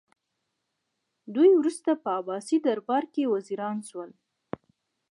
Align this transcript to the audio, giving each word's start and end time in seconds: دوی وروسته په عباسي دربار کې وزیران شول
دوی 1.35 1.51
وروسته 1.59 1.89
په 2.03 2.09
عباسي 2.19 2.57
دربار 2.65 3.03
کې 3.13 3.31
وزیران 3.35 3.77
شول 3.89 4.11